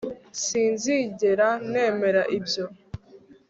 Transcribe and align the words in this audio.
Sinzigera 0.43 1.47
nemera 1.71 2.21
ibyo 2.37 2.65